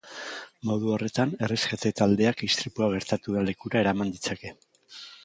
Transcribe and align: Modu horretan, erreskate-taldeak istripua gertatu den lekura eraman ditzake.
Modu 0.69 0.93
horretan, 0.93 1.33
erreskate-taldeak 1.47 2.41
istripua 2.47 2.87
gertatu 2.95 3.37
den 3.37 3.47
lekura 3.51 3.85
eraman 3.87 4.15
ditzake. 4.17 4.57